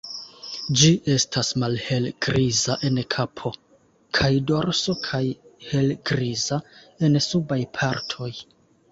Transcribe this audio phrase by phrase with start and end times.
[0.81, 3.51] Ĝi estas malhelgriza en kapo
[4.19, 5.19] kaj dorso kaj
[5.73, 6.59] helgriza
[7.09, 8.31] en subaj partoj.